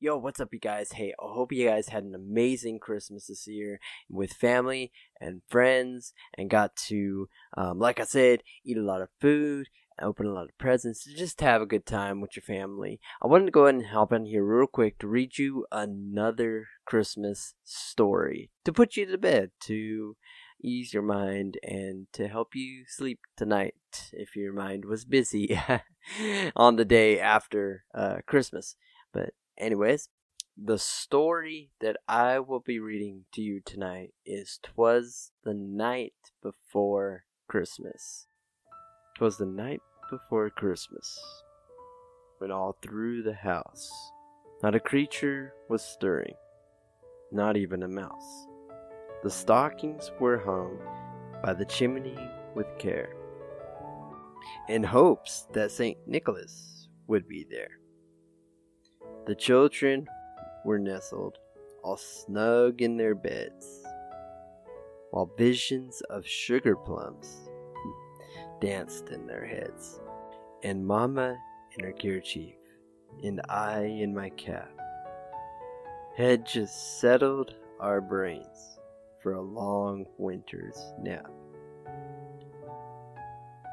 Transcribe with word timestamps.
Yo, 0.00 0.16
what's 0.16 0.38
up, 0.38 0.50
you 0.52 0.60
guys? 0.60 0.92
Hey, 0.92 1.12
I 1.18 1.26
hope 1.26 1.50
you 1.50 1.66
guys 1.66 1.88
had 1.88 2.04
an 2.04 2.14
amazing 2.14 2.78
Christmas 2.78 3.26
this 3.26 3.48
year 3.48 3.80
with 4.08 4.30
family 4.32 4.92
and 5.20 5.42
friends 5.48 6.12
and 6.36 6.48
got 6.48 6.76
to, 6.86 7.28
um, 7.56 7.80
like 7.80 7.98
I 7.98 8.04
said, 8.04 8.44
eat 8.64 8.76
a 8.76 8.82
lot 8.82 9.02
of 9.02 9.08
food, 9.20 9.66
open 10.00 10.26
a 10.26 10.32
lot 10.32 10.44
of 10.44 10.56
presents, 10.56 11.04
just 11.04 11.40
have 11.40 11.60
a 11.60 11.66
good 11.66 11.84
time 11.84 12.20
with 12.20 12.36
your 12.36 12.44
family. 12.44 13.00
I 13.20 13.26
wanted 13.26 13.46
to 13.46 13.50
go 13.50 13.64
ahead 13.64 13.74
and 13.74 13.86
hop 13.86 14.12
in 14.12 14.26
here 14.26 14.44
real 14.44 14.68
quick 14.68 15.00
to 15.00 15.08
read 15.08 15.36
you 15.36 15.66
another 15.72 16.68
Christmas 16.86 17.54
story 17.64 18.50
to 18.64 18.72
put 18.72 18.96
you 18.96 19.04
to 19.04 19.18
bed, 19.18 19.50
to 19.62 20.16
ease 20.62 20.94
your 20.94 21.02
mind, 21.02 21.58
and 21.64 22.06
to 22.12 22.28
help 22.28 22.54
you 22.54 22.84
sleep 22.86 23.18
tonight 23.36 23.74
if 24.12 24.36
your 24.36 24.52
mind 24.52 24.84
was 24.84 25.04
busy 25.04 25.60
on 26.54 26.76
the 26.76 26.84
day 26.84 27.18
after 27.18 27.82
uh, 27.92 28.18
Christmas. 28.28 28.76
But 29.12 29.30
Anyways, 29.58 30.08
the 30.56 30.78
story 30.78 31.72
that 31.80 31.96
I 32.06 32.38
will 32.38 32.60
be 32.60 32.78
reading 32.78 33.24
to 33.32 33.42
you 33.42 33.60
tonight 33.60 34.14
is 34.24 34.60
Twas 34.62 35.32
the 35.42 35.52
Night 35.52 36.12
Before 36.40 37.24
Christmas. 37.48 38.28
Twas 39.16 39.36
the 39.36 39.46
night 39.46 39.80
before 40.10 40.48
Christmas, 40.50 41.18
when 42.38 42.52
all 42.52 42.78
through 42.80 43.24
the 43.24 43.34
house 43.34 43.90
not 44.62 44.76
a 44.76 44.80
creature 44.80 45.52
was 45.68 45.82
stirring, 45.82 46.34
not 47.32 47.56
even 47.56 47.82
a 47.82 47.88
mouse. 47.88 48.46
The 49.24 49.30
stockings 49.30 50.12
were 50.20 50.38
hung 50.38 50.78
by 51.42 51.54
the 51.54 51.64
chimney 51.64 52.16
with 52.54 52.66
care, 52.78 53.12
in 54.68 54.84
hopes 54.84 55.48
that 55.52 55.72
St. 55.72 55.98
Nicholas 56.06 56.88
would 57.08 57.26
be 57.26 57.44
there. 57.50 57.77
The 59.26 59.34
children 59.34 60.06
were 60.64 60.78
nestled 60.78 61.38
all 61.82 61.96
snug 61.96 62.82
in 62.82 62.96
their 62.96 63.14
beds, 63.14 63.82
while 65.10 65.30
visions 65.38 66.00
of 66.10 66.26
sugar 66.26 66.76
plums 66.76 67.48
danced 68.60 69.08
in 69.10 69.26
their 69.26 69.46
heads. 69.46 70.00
And 70.62 70.86
Mamma 70.86 71.36
in 71.78 71.84
her 71.84 71.92
kerchief, 71.92 72.54
and 73.22 73.40
I 73.48 73.82
in 73.82 74.14
my 74.14 74.30
cap, 74.30 74.70
had 76.16 76.44
just 76.44 77.00
settled 77.00 77.54
our 77.80 78.00
brains 78.00 78.78
for 79.22 79.32
a 79.32 79.42
long 79.42 80.06
winter's 80.16 80.92
nap. 81.00 81.30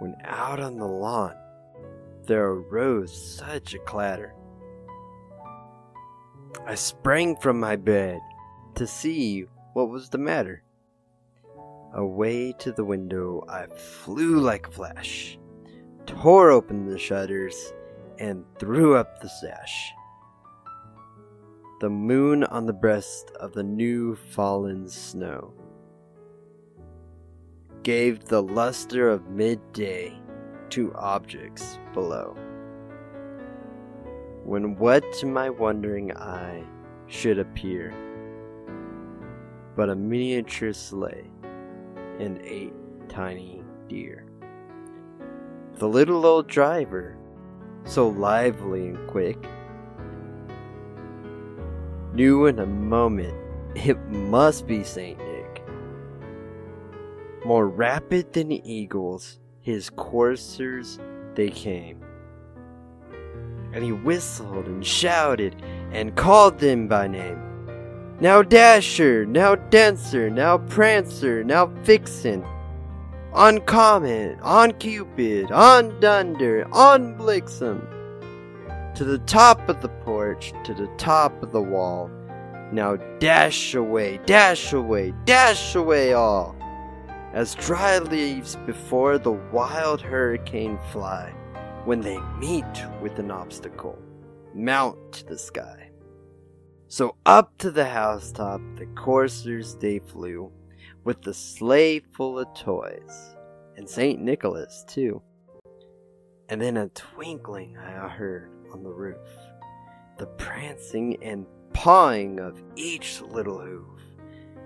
When 0.00 0.14
out 0.24 0.60
on 0.60 0.76
the 0.76 0.86
lawn 0.86 1.34
there 2.26 2.48
arose 2.48 3.36
such 3.38 3.74
a 3.74 3.78
clatter 3.78 4.34
I 6.68 6.74
sprang 6.74 7.36
from 7.36 7.60
my 7.60 7.76
bed 7.76 8.20
to 8.74 8.88
see 8.88 9.46
what 9.72 9.88
was 9.88 10.08
the 10.08 10.18
matter. 10.18 10.64
Away 11.94 12.54
to 12.58 12.72
the 12.72 12.84
window 12.84 13.44
I 13.48 13.66
flew 13.66 14.40
like 14.40 14.66
a 14.66 14.72
flash, 14.72 15.38
tore 16.06 16.50
open 16.50 16.86
the 16.86 16.98
shutters, 16.98 17.72
and 18.18 18.44
threw 18.58 18.96
up 18.96 19.20
the 19.20 19.28
sash. 19.28 19.92
The 21.80 21.88
moon 21.88 22.42
on 22.42 22.66
the 22.66 22.72
breast 22.72 23.30
of 23.38 23.52
the 23.52 23.62
new 23.62 24.16
fallen 24.16 24.88
snow 24.88 25.54
gave 27.84 28.24
the 28.24 28.42
luster 28.42 29.08
of 29.08 29.30
midday 29.30 30.18
to 30.70 30.92
objects 30.96 31.78
below 31.94 32.36
when 34.46 34.76
what 34.76 35.02
to 35.12 35.26
my 35.26 35.50
wondering 35.50 36.16
eye 36.16 36.62
should 37.08 37.36
appear 37.36 37.92
but 39.74 39.90
a 39.90 39.94
miniature 39.96 40.72
sleigh 40.72 41.28
and 42.20 42.40
eight 42.42 42.72
tiny 43.08 43.62
deer. 43.88 44.24
The 45.74 45.88
little 45.88 46.24
old 46.24 46.46
driver, 46.46 47.18
so 47.84 48.08
lively 48.08 48.86
and 48.86 49.08
quick, 49.08 49.36
knew 52.14 52.46
in 52.46 52.60
a 52.60 52.66
moment 52.66 53.34
it 53.74 53.98
must 54.06 54.68
be 54.68 54.84
St. 54.84 55.18
Nick. 55.18 55.62
More 57.44 57.68
rapid 57.68 58.32
than 58.32 58.52
eagles, 58.52 59.40
his 59.60 59.90
coursers 59.90 61.00
they 61.34 61.50
came 61.50 62.05
and 63.76 63.84
he 63.84 63.92
whistled 63.92 64.66
and 64.66 64.86
shouted 64.86 65.54
and 65.92 66.16
called 66.16 66.58
them 66.58 66.88
by 66.88 67.06
name. 67.06 67.38
Now 68.20 68.40
Dasher, 68.40 69.26
now 69.26 69.54
Dancer, 69.54 70.30
now 70.30 70.56
Prancer, 70.56 71.44
now 71.44 71.66
Vixen. 71.66 72.42
On 73.34 73.60
Comet, 73.60 74.38
on 74.40 74.72
Cupid, 74.78 75.52
on 75.52 76.00
Dunder, 76.00 76.66
on 76.72 77.18
Blixen. 77.18 77.86
To 78.94 79.04
the 79.04 79.18
top 79.18 79.68
of 79.68 79.82
the 79.82 79.90
porch, 79.90 80.54
to 80.64 80.72
the 80.72 80.88
top 80.96 81.42
of 81.42 81.52
the 81.52 81.60
wall. 81.60 82.10
Now 82.72 82.96
dash 83.18 83.74
away, 83.74 84.20
dash 84.24 84.72
away, 84.72 85.12
dash 85.26 85.74
away 85.74 86.14
all. 86.14 86.56
As 87.34 87.54
dry 87.54 87.98
leaves 87.98 88.56
before 88.64 89.18
the 89.18 89.32
wild 89.32 90.00
hurricane 90.00 90.78
fly 90.90 91.34
when 91.86 92.00
they 92.00 92.18
meet 92.40 92.64
with 93.00 93.16
an 93.20 93.30
obstacle, 93.30 93.96
mount 94.52 95.12
to 95.12 95.24
the 95.24 95.38
sky. 95.38 95.88
So 96.88 97.14
up 97.24 97.56
to 97.58 97.70
the 97.70 97.84
housetop 97.84 98.60
the 98.76 98.86
coursers 98.86 99.76
they 99.76 100.00
flew, 100.00 100.50
with 101.04 101.22
the 101.22 101.32
sleigh 101.32 102.00
full 102.00 102.40
of 102.40 102.52
toys, 102.54 103.36
and 103.76 103.88
St. 103.88 104.20
Nicholas 104.20 104.84
too. 104.88 105.22
And 106.48 106.60
then 106.60 106.76
a 106.76 106.88
twinkling 106.88 107.76
I 107.76 108.08
heard 108.08 108.50
on 108.72 108.82
the 108.82 108.90
roof, 108.90 109.28
the 110.18 110.26
prancing 110.26 111.22
and 111.22 111.46
pawing 111.72 112.40
of 112.40 112.60
each 112.74 113.20
little 113.20 113.60
hoof, 113.60 114.00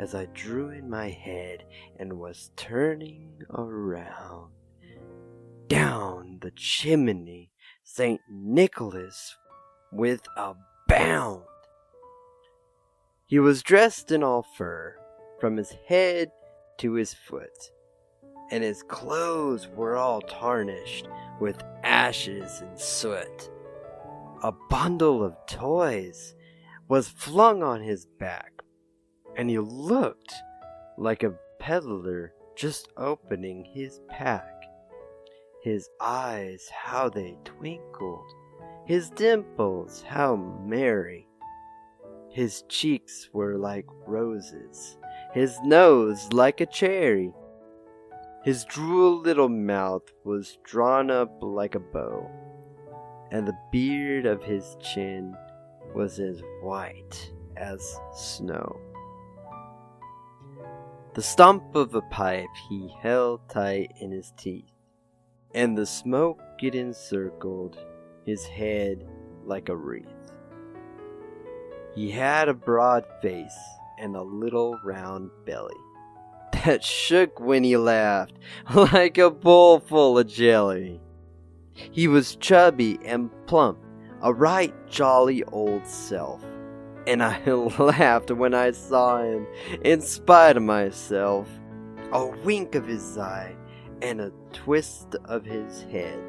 as 0.00 0.16
I 0.16 0.26
drew 0.34 0.70
in 0.70 0.90
my 0.90 1.10
head 1.10 1.62
and 1.96 2.18
was 2.18 2.50
turning 2.56 3.44
around 3.50 4.50
down 5.68 6.38
the 6.40 6.50
chimney 6.50 7.50
St. 7.82 8.20
Nicholas 8.30 9.36
with 9.92 10.22
a 10.36 10.54
bound. 10.88 11.42
He 13.26 13.38
was 13.38 13.62
dressed 13.62 14.10
in 14.10 14.22
all 14.22 14.42
fur, 14.56 14.96
from 15.40 15.56
his 15.56 15.74
head 15.88 16.30
to 16.78 16.94
his 16.94 17.14
foot, 17.14 17.70
and 18.50 18.62
his 18.62 18.82
clothes 18.82 19.68
were 19.68 19.96
all 19.96 20.20
tarnished 20.22 21.08
with 21.40 21.62
ashes 21.82 22.60
and 22.60 22.78
soot. 22.78 23.50
A 24.42 24.52
bundle 24.70 25.22
of 25.24 25.36
toys 25.46 26.34
was 26.88 27.08
flung 27.08 27.62
on 27.62 27.82
his 27.82 28.06
back, 28.18 28.52
and 29.36 29.48
he 29.48 29.58
looked 29.58 30.34
like 30.98 31.22
a 31.22 31.34
peddler 31.58 32.32
just 32.56 32.88
opening 32.96 33.64
his 33.64 34.00
pack. 34.08 34.53
His 35.64 35.88
eyes, 35.98 36.68
how 36.68 37.08
they 37.08 37.38
twinkled, 37.42 38.30
his 38.84 39.08
dimples, 39.08 40.02
how 40.02 40.36
merry. 40.36 41.26
His 42.28 42.64
cheeks 42.68 43.30
were 43.32 43.56
like 43.56 43.86
roses, 44.06 44.98
his 45.32 45.58
nose 45.64 46.30
like 46.34 46.60
a 46.60 46.66
cherry. 46.66 47.32
His 48.44 48.66
droll 48.66 49.22
little 49.22 49.48
mouth 49.48 50.02
was 50.22 50.58
drawn 50.64 51.10
up 51.10 51.32
like 51.40 51.74
a 51.74 51.80
bow, 51.80 52.30
and 53.30 53.48
the 53.48 53.56
beard 53.72 54.26
of 54.26 54.42
his 54.42 54.76
chin 54.82 55.34
was 55.94 56.20
as 56.20 56.42
white 56.60 57.32
as 57.56 57.98
snow. 58.14 58.78
The 61.14 61.22
stump 61.22 61.74
of 61.74 61.94
a 61.94 62.02
pipe 62.02 62.54
he 62.68 62.94
held 63.00 63.48
tight 63.48 63.94
in 63.98 64.10
his 64.10 64.30
teeth 64.36 64.73
and 65.54 65.78
the 65.78 65.86
smoke 65.86 66.40
it 66.62 66.74
encircled 66.74 67.78
his 68.24 68.44
head 68.46 69.06
like 69.44 69.68
a 69.68 69.76
wreath. 69.76 70.32
He 71.94 72.10
had 72.10 72.48
a 72.48 72.54
broad 72.54 73.04
face 73.20 73.56
and 73.98 74.16
a 74.16 74.22
little 74.22 74.78
round 74.82 75.30
belly 75.44 75.74
that 76.64 76.82
shook 76.82 77.38
when 77.38 77.62
he 77.62 77.76
laughed 77.76 78.38
like 78.74 79.18
a 79.18 79.30
bowl 79.30 79.78
full 79.78 80.18
of 80.18 80.26
jelly. 80.26 81.00
He 81.72 82.08
was 82.08 82.36
chubby 82.36 82.98
and 83.04 83.30
plump, 83.46 83.78
a 84.22 84.32
right 84.32 84.74
jolly 84.88 85.44
old 85.44 85.86
self, 85.86 86.42
and 87.06 87.22
I 87.22 87.44
laughed 87.78 88.30
when 88.30 88.54
I 88.54 88.70
saw 88.70 89.22
him 89.22 89.46
in 89.82 90.00
spite 90.00 90.56
of 90.56 90.62
myself. 90.62 91.48
A 92.12 92.26
wink 92.44 92.76
of 92.76 92.86
his 92.86 93.18
eye 93.18 93.56
and 94.04 94.20
a 94.20 94.30
twist 94.52 95.16
of 95.24 95.46
his 95.46 95.82
head 95.84 96.20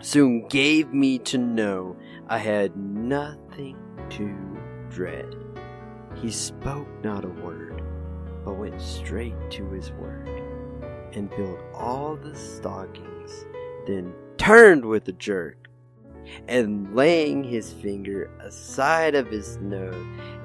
soon 0.00 0.48
gave 0.48 0.92
me 0.92 1.18
to 1.20 1.38
know 1.38 1.96
I 2.28 2.38
had 2.38 2.76
nothing 2.76 3.76
to 4.10 4.36
dread. 4.88 5.36
He 6.16 6.32
spoke 6.32 6.88
not 7.04 7.24
a 7.24 7.28
word, 7.28 7.82
but 8.44 8.54
went 8.54 8.80
straight 8.80 9.36
to 9.50 9.70
his 9.70 9.92
work, 9.92 10.26
and 11.12 11.32
filled 11.32 11.60
all 11.72 12.16
the 12.16 12.34
stockings, 12.34 13.44
then 13.86 14.12
turned 14.36 14.84
with 14.84 15.06
a 15.06 15.12
jerk, 15.12 15.68
and 16.48 16.92
laying 16.92 17.44
his 17.44 17.72
finger 17.72 18.32
aside 18.40 19.14
of 19.14 19.28
his 19.28 19.58
nose, 19.58 19.94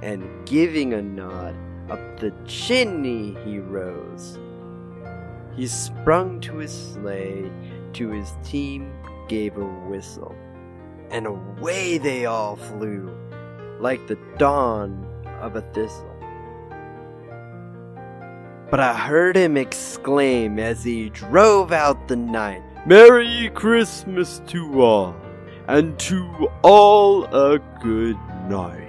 and 0.03 0.45
giving 0.45 0.93
a 0.93 1.01
nod, 1.01 1.55
up 1.89 2.19
the 2.19 2.33
chimney 2.45 3.35
he 3.45 3.57
rose. 3.57 4.37
He 5.55 5.67
sprung 5.67 6.41
to 6.41 6.57
his 6.57 6.93
sleigh, 6.93 7.49
to 7.93 8.09
his 8.09 8.33
team 8.43 8.93
gave 9.29 9.57
a 9.57 9.65
whistle, 9.65 10.35
and 11.11 11.25
away 11.25 11.97
they 11.97 12.25
all 12.25 12.57
flew, 12.57 13.09
like 13.79 14.05
the 14.07 14.17
dawn 14.37 15.07
of 15.41 15.55
a 15.55 15.61
thistle. 15.61 16.11
But 18.69 18.79
I 18.81 18.93
heard 18.93 19.37
him 19.37 19.55
exclaim 19.55 20.59
as 20.59 20.83
he 20.83 21.09
drove 21.09 21.71
out 21.71 22.09
the 22.09 22.17
night, 22.17 22.61
Merry 22.85 23.49
Christmas 23.53 24.41
to 24.47 24.81
all, 24.81 25.15
and 25.67 25.97
to 25.99 26.49
all 26.63 27.25
a 27.25 27.59
good 27.81 28.17
night. 28.49 28.84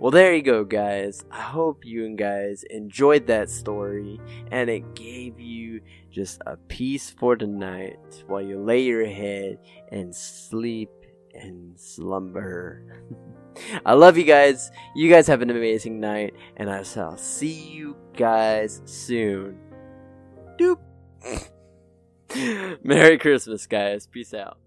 Well, 0.00 0.12
there 0.12 0.32
you 0.32 0.42
go, 0.42 0.64
guys. 0.64 1.24
I 1.30 1.40
hope 1.40 1.84
you 1.84 2.08
guys 2.14 2.62
enjoyed 2.70 3.26
that 3.26 3.50
story 3.50 4.20
and 4.52 4.70
it 4.70 4.94
gave 4.94 5.40
you 5.40 5.80
just 6.10 6.40
a 6.46 6.56
peace 6.56 7.10
for 7.10 7.36
the 7.36 7.48
night 7.48 8.22
while 8.28 8.40
you 8.40 8.60
lay 8.60 8.82
your 8.82 9.06
head 9.06 9.58
and 9.90 10.14
sleep 10.14 10.90
and 11.34 11.78
slumber. 11.78 13.02
I 13.84 13.94
love 13.94 14.16
you 14.16 14.24
guys. 14.24 14.70
You 14.94 15.10
guys 15.10 15.26
have 15.26 15.42
an 15.42 15.50
amazing 15.50 15.98
night, 15.98 16.34
and 16.56 16.70
I 16.70 16.84
shall 16.84 17.16
see 17.16 17.68
you 17.68 17.96
guys 18.16 18.80
soon. 18.84 19.58
Doop. 20.58 20.78
Merry 22.84 23.18
Christmas, 23.18 23.66
guys. 23.66 24.06
Peace 24.06 24.32
out. 24.32 24.58